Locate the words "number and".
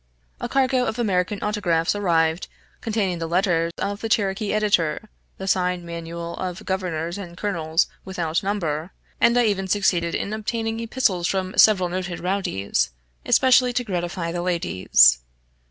8.41-9.37